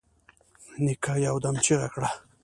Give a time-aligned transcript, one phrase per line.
[0.83, 2.09] نيکه يودم چيغه کړه.